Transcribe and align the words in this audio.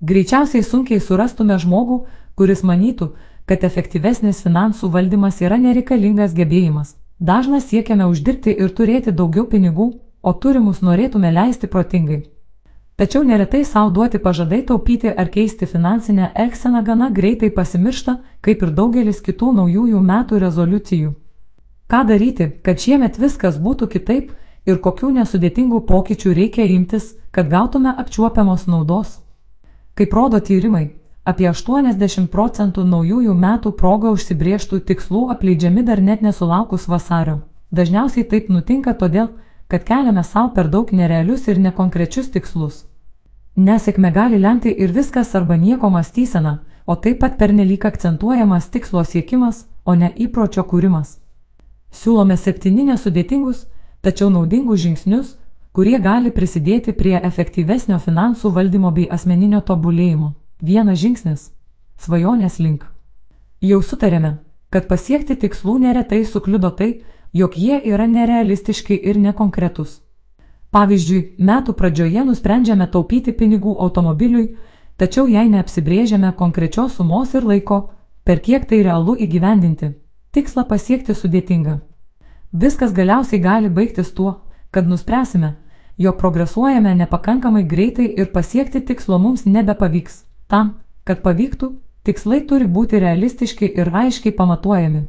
Greičiausiai 0.00 0.60
sunkiai 0.62 1.00
surastume 1.00 1.56
žmogų, 1.56 2.02
kuris 2.36 2.60
manytų, 2.60 3.14
kad 3.48 3.64
efektyvesnis 3.64 4.42
finansų 4.44 4.90
valdymas 4.92 5.40
yra 5.40 5.56
nereikalingas 5.56 6.34
gebėjimas. 6.36 6.96
Dažnas 7.18 7.70
siekiame 7.70 8.04
uždirbti 8.04 8.52
ir 8.52 8.74
turėti 8.76 9.12
daugiau 9.12 9.46
pinigų, 9.48 9.94
o 10.22 10.32
turimus 10.36 10.82
norėtume 10.84 11.32
leisti 11.32 11.66
protingai. 11.66 12.26
Tačiau 13.00 13.24
neretai 13.24 13.64
savo 13.64 13.90
duoti 13.90 14.18
pažadai 14.18 14.62
taupyti 14.68 15.08
ar 15.08 15.28
keisti 15.32 15.66
finansinę 15.66 16.30
elgseną 16.34 16.84
gana 16.84 17.08
greitai 17.10 17.50
pasimiršta, 17.50 18.18
kaip 18.40 18.62
ir 18.62 18.76
daugelis 18.76 19.20
kitų 19.24 19.52
naujųjų 19.56 20.00
metų 20.00 20.40
rezoliucijų. 20.44 21.12
Ką 21.88 22.00
daryti, 22.08 22.50
kad 22.64 22.80
šiemet 22.80 23.16
viskas 23.16 23.56
būtų 23.56 23.88
kitaip 23.92 24.32
ir 24.68 24.80
kokių 24.80 25.12
nesudėtingų 25.20 25.86
pokyčių 25.88 26.34
reikia 26.36 26.68
imtis, 26.68 27.14
kad 27.30 27.48
gautume 27.48 27.92
apčiuopiamos 27.96 28.66
naudos? 28.66 29.22
Kaip 29.96 30.12
rodo 30.12 30.40
tyrimai, 30.44 30.90
apie 31.24 31.46
80 31.48 32.26
procentų 32.28 32.82
naujųjų 32.84 33.34
metų 33.34 33.70
proga 33.80 34.10
užsibrieštų 34.12 34.82
tikslų 34.90 35.22
apleidžiami 35.32 35.84
dar 35.88 36.02
net 36.04 36.20
nesulaukus 36.20 36.84
vasario. 36.92 37.38
Dažniausiai 37.72 38.26
taip 38.28 38.50
nutinka 38.52 38.92
todėl, 38.92 39.30
kad 39.72 39.86
keliame 39.88 40.22
savo 40.24 40.52
per 40.58 40.68
daug 40.68 40.92
nerealius 40.92 41.48
ir 41.48 41.58
nekonkrečius 41.58 42.28
tikslus. 42.34 42.84
Nesėkme 43.56 44.12
gali 44.12 44.38
lemti 44.38 44.68
ir 44.68 44.92
viskas 44.92 45.32
arba 45.34 45.56
nieko 45.56 45.88
mąstysena, 45.88 46.58
o 46.86 46.94
taip 46.96 47.22
pat 47.24 47.38
pernelyg 47.40 47.88
akcentuojamas 47.88 48.68
tikslo 48.68 49.00
siekimas, 49.04 49.64
o 49.84 49.94
ne 49.94 50.12
įpročio 50.12 50.66
kūrimas. 50.68 51.16
Siūlome 51.88 52.36
septyni 52.36 52.84
nesudėtingus, 52.84 53.64
tačiau 54.04 54.28
naudingus 54.28 54.84
žingsnius, 54.84 55.38
kurie 55.76 55.98
gali 56.00 56.30
prisidėti 56.32 56.94
prie 56.96 57.18
efektyvesnio 57.28 57.98
finansų 58.00 58.48
valdymo 58.56 58.88
bei 58.96 59.10
asmeninio 59.12 59.58
tobulėjimo. 59.60 60.30
Vienas 60.62 61.02
žingsnis- 61.02 61.50
svajonės 62.04 62.54
link. 62.64 62.86
Jau 63.60 63.82
sutarėme, 63.82 64.38
kad 64.70 64.88
pasiekti 64.88 65.36
tikslų 65.36 65.74
neretai 65.80 66.24
sukliudo 66.24 66.70
tai, 66.70 67.02
jog 67.32 67.52
jie 67.56 67.80
yra 67.92 68.06
nerealistiški 68.06 68.96
ir 69.04 69.16
nekonkretus. 69.16 70.00
Pavyzdžiui, 70.72 71.36
metų 71.38 71.74
pradžioje 71.74 72.24
nusprendžiame 72.24 72.86
taupyti 72.90 73.32
pinigų 73.32 73.76
automobiliui, 73.78 74.56
tačiau 74.96 75.26
jei 75.28 75.48
neapsibrėžiame 75.48 76.32
konkrečios 76.36 76.96
sumos 76.96 77.34
ir 77.34 77.42
laiko, 77.42 77.90
per 78.24 78.40
kiek 78.40 78.64
tai 78.64 78.82
realu 78.82 79.14
įgyvendinti, 79.14 79.92
tikslą 80.32 80.64
pasiekti 80.68 81.12
sudėtinga. 81.12 81.80
Viskas 82.52 82.92
galiausiai 82.92 83.40
gali 83.40 83.68
baigtis 83.68 84.12
tuo, 84.12 84.40
kad 84.70 84.88
nuspręsime, 84.88 85.54
jog 85.98 86.18
progresuojame 86.18 86.94
nepakankamai 86.94 87.64
greitai 87.64 88.06
ir 88.16 88.32
pasiekti 88.32 88.80
tikslo 88.80 89.18
mums 89.18 89.44
nebepavyks. 89.44 90.24
Tam, 90.46 90.78
kad 91.04 91.22
pavyktų, 91.22 91.72
tikslai 92.04 92.40
turi 92.46 92.66
būti 92.66 93.00
realistiški 93.00 93.72
ir 93.76 93.90
aiškiai 93.94 94.32
pamatuojami. 94.36 95.06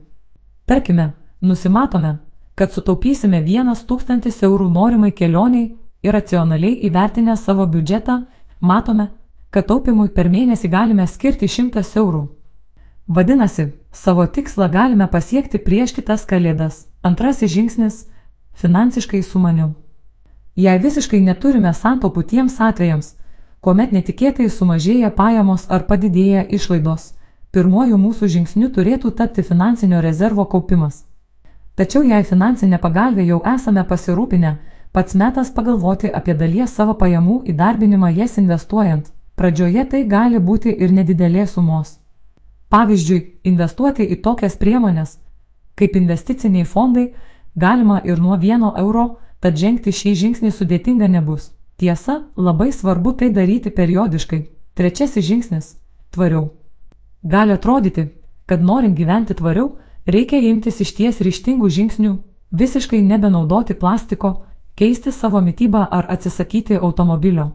Tarkime, 0.65 1.13
Nusimatome, 1.41 2.17
kad 2.55 2.71
sutaupysime 2.73 3.43
1000 3.45 4.43
eurų 4.43 4.69
norimai 4.73 5.11
kelioniai 5.11 5.75
ir 6.01 6.13
racionaliai 6.13 6.79
įvertinę 6.89 7.35
savo 7.37 7.67
biudžetą, 7.69 8.23
matome, 8.59 9.11
kad 9.53 9.67
taupimui 9.69 10.09
per 10.09 10.29
mėnesį 10.33 10.69
galime 10.69 11.05
skirti 11.07 11.47
100 11.47 11.83
eurų. 12.01 12.23
Vadinasi, 13.07 13.67
savo 13.91 14.25
tikslą 14.25 14.71
galime 14.71 15.07
pasiekti 15.07 15.61
prieš 15.61 15.93
kitas 15.93 16.25
kalėdas. 16.25 16.87
Antrasis 17.03 17.53
žingsnis- 17.53 18.07
finansiškai 18.61 19.21
sumaniau. 19.21 19.75
Jei 20.57 20.79
visiškai 20.81 21.19
neturime 21.21 21.69
santaupų 21.69 22.23
tiems 22.31 22.55
atvejams, 22.67 23.11
kuomet 23.61 23.91
netikėtai 23.93 24.47
sumažėja 24.49 25.11
pajamos 25.13 25.67
ar 25.69 25.83
padidėja 25.85 26.47
išlaidos, 26.57 27.11
pirmuoju 27.53 27.99
mūsų 28.01 28.29
žingsniu 28.35 28.71
turėtų 28.73 29.11
tapti 29.19 29.43
finansinio 29.45 30.01
rezervo 30.01 30.45
kaupimas. 30.49 31.03
Tačiau 31.77 32.01
jei 32.01 32.25
finansinė 32.25 32.79
pagalbė 32.81 33.27
jau 33.27 33.37
esame 33.53 33.83
pasirūpinę, 33.85 34.55
pats 34.97 35.13
metas 35.13 35.53
pagalvoti 35.53 36.09
apie 36.09 36.33
dalies 36.33 36.73
savo 36.73 36.97
pajamų 36.97 37.43
įdarbinimą 37.53 38.09
jas 38.17 38.39
investuojant. 38.41 39.13
Pradžioje 39.37 39.83
tai 39.91 40.03
gali 40.09 40.39
būti 40.41 40.73
ir 40.73 40.89
nedidelės 40.89 41.53
sumos. 41.53 41.99
Pavyzdžiui, 42.73 43.19
investuoti 43.45 44.09
į 44.09 44.17
tokias 44.25 44.57
priemonės, 44.57 45.19
kaip 45.77 45.93
investiciniai 45.95 46.65
fondai, 46.65 47.11
galima 47.53 48.01
ir 48.03 48.17
nuo 48.17 48.39
vieno 48.41 48.73
euro, 48.75 49.19
tad 49.39 49.57
žengti 49.57 49.91
šį 49.91 50.13
žingsnį 50.21 50.51
sudėtinga 50.51 51.07
nebus. 51.07 51.51
Tiesa, 51.77 52.23
labai 52.35 52.71
svarbu 52.71 53.13
tai 53.17 53.29
daryti 53.29 53.69
periodiškai. 53.69 54.45
Trečiasis 54.73 55.25
žingsnis- 55.25 55.75
tvariau. 56.13 56.49
Gali 57.23 57.51
atrodyti, 57.51 58.09
kad 58.45 58.61
norint 58.61 58.97
gyventi 58.97 59.33
tvariau, 59.33 59.77
Reikia 60.07 60.39
imtis 60.39 60.77
išties 60.79 61.17
ryštingų 61.19 61.67
žingsnių, 61.67 62.13
visiškai 62.55 63.01
nebenaudoti 63.03 63.75
plastiko, 63.75 64.29
keisti 64.79 65.11
savo 65.11 65.41
mytybą 65.43 65.81
ar 65.91 66.05
atsisakyti 66.13 66.77
automobilio. 66.79 67.49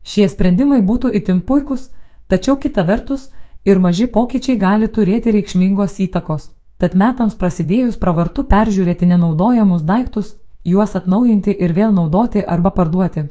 Šie 0.00 0.24
sprendimai 0.32 0.80
būtų 0.80 1.10
itin 1.18 1.42
puikus, 1.44 1.90
tačiau 2.26 2.56
kita 2.56 2.86
vertus 2.88 3.26
ir 3.68 3.82
maži 3.84 4.06
pokyčiai 4.14 4.56
gali 4.56 4.88
turėti 4.88 5.34
reikšmingos 5.36 5.98
įtakos. 6.06 6.48
Tad 6.80 6.96
metams 6.96 7.36
prasidėjus 7.36 8.00
pravartu 8.00 8.46
peržiūrėti 8.48 9.04
nenaudojamus 9.12 9.84
daiktus, 9.84 10.32
juos 10.64 10.96
atnaujinti 10.96 11.56
ir 11.60 11.72
vėl 11.72 11.92
naudoti 11.92 12.42
arba 12.42 12.70
parduoti. 12.70 13.28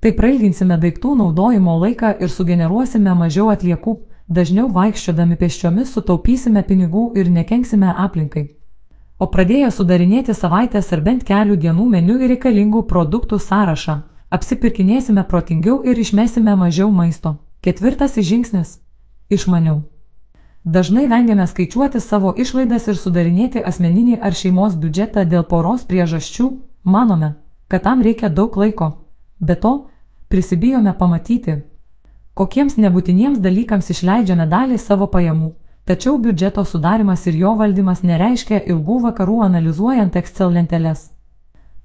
Taip 0.00 0.16
prailginsime 0.16 0.78
daiktų 0.80 1.16
naudojimo 1.16 1.78
laiką 1.80 2.14
ir 2.20 2.30
sugeneruosime 2.32 3.14
mažiau 3.14 3.50
atliekų, 3.52 3.98
Dažniau 4.30 4.68
vaikščiodami 4.70 5.34
pėsčiomis 5.34 5.90
sutaupysime 5.90 6.60
pinigų 6.62 7.08
ir 7.18 7.26
nekenksime 7.34 7.88
aplinkai. 8.04 8.44
O 9.18 9.26
pradėję 9.26 9.72
sudarinėti 9.74 10.36
savaitės 10.38 10.92
ar 10.94 11.02
bent 11.08 11.24
kelių 11.26 11.56
dienų 11.64 11.86
meniu 11.94 12.14
ir 12.20 12.30
reikalingų 12.30 12.84
produktų 12.92 13.40
sąrašą, 13.42 13.96
apsipirkinėsime 14.30 15.24
protingiau 15.32 15.80
ir 15.82 15.98
išmesime 15.98 16.54
mažiau 16.62 16.92
maisto. 16.94 17.34
Ketvirtasis 17.66 18.28
žingsnis- 18.30 18.76
išmaniau. 19.36 19.82
Dažnai 20.64 21.06
vengiame 21.08 21.46
skaičiuoti 21.46 22.00
savo 22.00 22.34
išlaidas 22.36 22.86
ir 22.92 22.98
sudarinėti 23.00 23.62
asmeninį 23.64 24.18
ar 24.20 24.34
šeimos 24.36 24.74
biudžetą 24.76 25.24
dėl 25.24 25.46
poros 25.48 25.86
priežasčių, 25.88 26.48
manome, 26.84 27.30
kad 27.68 27.82
tam 27.86 28.02
reikia 28.04 28.28
daug 28.28 28.56
laiko. 28.60 28.90
Be 29.40 29.56
to, 29.56 29.72
prisibijome 30.28 30.92
pamatyti, 30.98 31.54
kokiems 32.34 32.76
nebūtiniems 32.76 33.40
dalykams 33.40 33.88
išleidžiame 33.94 34.46
dalį 34.50 34.76
savo 34.78 35.08
pajamų. 35.08 35.54
Tačiau 35.88 36.18
biudžeto 36.20 36.66
sudarimas 36.68 37.24
ir 37.26 37.40
jo 37.40 37.54
valdymas 37.56 38.04
nereiškia 38.04 38.60
ilgų 38.60 38.98
vakarų 39.06 39.40
analizuojant 39.46 40.16
Excel 40.20 40.52
lenteles. 40.58 41.08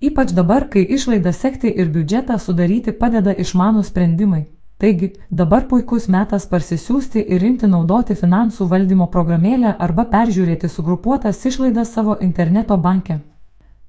Ypač 0.03 0.35
dabar, 0.35 0.67
kai 0.67 0.83
išlaidą 0.83 1.31
sekti 1.31 1.71
ir 1.71 1.87
biudžetą 1.95 2.35
sudaryti 2.43 2.91
padeda 2.91 3.31
išmanų 3.31 3.85
sprendimai. 3.87 4.43
Taigi, 4.85 5.13
dabar 5.31 5.63
puikus 5.67 6.03
metas 6.07 6.43
parsisiųsti 6.45 7.23
ir 7.35 7.41
imti 7.41 7.65
naudoti 7.65 8.13
finansų 8.13 8.67
valdymo 8.69 9.07
programėlę 9.09 9.71
arba 9.81 10.03
peržiūrėti 10.11 10.69
sugrupuotas 10.69 11.39
išlaidas 11.49 11.93
savo 11.95 12.13
interneto 12.21 12.77
banke. 12.77 13.15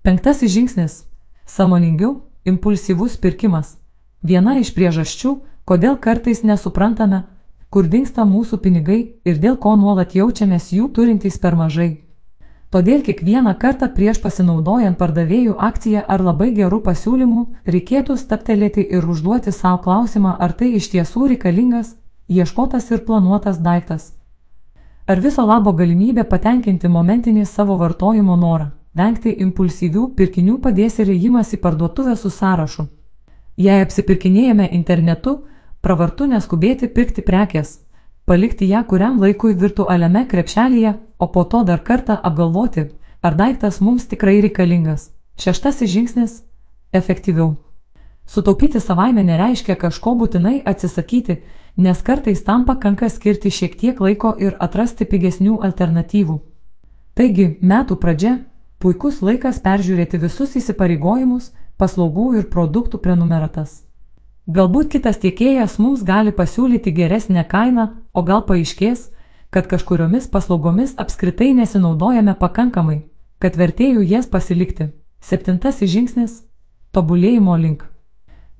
Penktasis 0.02 0.54
žingsnis- 0.54 0.94
samoningiau, 1.56 2.22
impulsyvus 2.48 3.18
pirkimas. 3.20 3.76
Viena 4.22 4.56
iš 4.56 4.72
priežasčių, 4.72 5.36
kodėl 5.68 6.00
kartais 6.00 6.40
nesuprantame, 6.42 7.24
kur 7.68 7.84
dinksta 7.84 8.24
mūsų 8.24 8.56
pinigai 8.64 9.20
ir 9.24 9.36
dėl 9.36 9.58
ko 9.58 9.76
nuolat 9.76 10.16
jaučiamės 10.16 10.72
jų 10.72 10.88
turintys 10.96 11.36
per 11.36 11.56
mažai. 11.56 12.05
Todėl 12.74 13.02
kiekvieną 13.06 13.52
kartą 13.62 13.86
prieš 13.94 14.18
pasinaudojant 14.22 14.98
pardavėjų 14.98 15.54
akciją 15.68 16.02
ar 16.14 16.22
labai 16.28 16.48
gerų 16.56 16.80
pasiūlymų, 16.88 17.44
reikėtų 17.74 18.16
staptelėti 18.18 18.82
ir 18.98 19.06
užduoti 19.06 19.54
savo 19.54 19.78
klausimą, 19.84 20.34
ar 20.38 20.52
tai 20.52 20.72
iš 20.80 20.90
tiesų 20.94 21.28
reikalingas, 21.32 21.94
ieškotas 22.28 22.90
ir 22.90 23.04
planuotas 23.06 23.62
daiktas. 23.62 24.10
Ar 25.06 25.22
viso 25.22 25.46
labo 25.46 25.70
galimybė 25.78 26.24
patenkinti 26.26 26.90
momentinį 26.90 27.46
savo 27.46 27.76
vartojimo 27.78 28.34
norą, 28.36 28.72
vengti 28.98 29.36
impulsyvių 29.46 30.08
pirkinių 30.18 30.58
padės 30.58 30.98
ir 30.98 31.12
įėjimas 31.14 31.54
į 31.54 31.62
parduotuvę 31.62 32.16
su 32.18 32.34
sąrašu. 32.34 32.88
Jei 33.56 33.84
apsipirkinėjame 33.84 34.66
internetu, 34.74 35.38
pravartu 35.80 36.26
neskubėti 36.26 36.90
pirkti 36.90 37.22
prekės, 37.22 37.76
palikti 38.26 38.68
ją 38.68 38.84
kuriam 38.84 39.20
laikui 39.22 39.54
virtualiame 39.54 40.26
krepšelyje, 40.28 40.94
o 41.18 41.26
po 41.32 41.44
to 41.44 41.62
dar 41.64 41.82
kartą 41.82 42.16
apgalvoti, 42.22 42.88
ar 43.22 43.34
daiktas 43.34 43.80
mums 43.80 44.06
tikrai 44.10 44.40
reikalingas. 44.42 45.10
Šeštasis 45.38 45.90
žingsnis- 45.90 46.42
efektyviau. 47.00 47.54
Sutaupyti 48.26 48.80
savaime 48.80 49.22
nereiškia 49.22 49.76
kažko 49.76 50.16
būtinai 50.18 50.62
atsisakyti, 50.64 51.36
nes 51.76 52.02
kartais 52.02 52.42
tam 52.44 52.64
pakanka 52.64 53.08
skirti 53.08 53.50
šiek 53.50 53.78
tiek 53.78 54.00
laiko 54.00 54.34
ir 54.38 54.56
atrasti 54.60 55.04
pigesnių 55.04 55.60
alternatyvų. 55.62 56.40
Taigi, 57.14 57.58
metų 57.62 57.96
pradžia- 57.96 58.38
puikus 58.80 59.22
laikas 59.22 59.60
peržiūrėti 59.60 60.18
visus 60.18 60.56
įsipareigojimus, 60.56 61.52
paslaugų 61.78 62.38
ir 62.38 62.44
produktų 62.50 62.98
prenumeratas. 62.98 63.85
Galbūt 64.46 64.92
kitas 64.94 65.16
tiekėjas 65.18 65.72
mums 65.82 66.04
gali 66.06 66.30
pasiūlyti 66.30 66.92
geresnę 66.94 67.42
kainą, 67.50 67.88
o 68.14 68.22
gal 68.22 68.44
paaiškės, 68.46 69.08
kad 69.50 69.66
kažkuriomis 69.66 70.28
paslaugomis 70.30 70.92
apskritai 71.02 71.48
nesinaudojame 71.58 72.36
pakankamai, 72.38 73.00
kad 73.42 73.58
vertėjų 73.58 74.04
jas 74.06 74.30
pasilikti. 74.30 74.92
Septintasis 75.18 75.90
žingsnis- 75.90 76.36
tobulėjimo 76.94 77.56
link. 77.58 77.82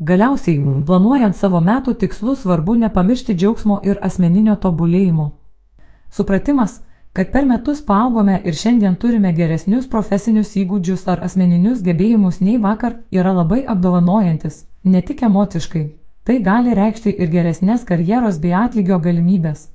Galiausiai, 0.03 0.59
planuojant 0.87 1.37
savo 1.37 1.61
metų 1.61 1.95
tikslus, 2.03 2.43
svarbu 2.43 2.75
nepamiršti 2.83 3.39
džiaugsmo 3.39 3.79
ir 3.85 4.03
asmeninio 4.03 4.57
tobulėjimo. 4.57 5.31
Supratimas, 6.11 6.83
kad 7.17 7.31
per 7.33 7.47
metus 7.49 7.79
paaugome 7.81 8.35
ir 8.45 8.57
šiandien 8.61 8.97
turime 9.03 9.31
geresnius 9.37 9.87
profesinius 9.93 10.51
įgūdžius 10.63 11.07
ar 11.13 11.23
asmeninius 11.25 11.79
gebėjimus 11.87 12.43
nei 12.45 12.59
vakar, 12.65 12.99
yra 13.19 13.33
labai 13.39 13.63
apdovanojantis, 13.75 14.59
ne 14.85 15.01
tik 15.01 15.23
emociškai. 15.31 15.85
Tai 16.29 16.37
gali 16.51 16.75
reikšti 16.77 17.15
ir 17.17 17.33
geresnės 17.33 17.89
karjeros 17.89 18.37
bei 18.43 18.53
atlygio 18.61 19.01
galimybės. 19.09 19.71